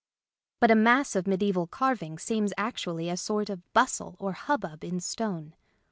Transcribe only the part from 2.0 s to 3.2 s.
seems actually a